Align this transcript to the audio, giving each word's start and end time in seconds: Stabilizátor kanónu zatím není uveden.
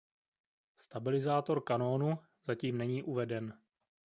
Stabilizátor 0.77 1.63
kanónu 1.63 2.17
zatím 2.43 2.77
není 2.77 3.03
uveden. 3.03 3.59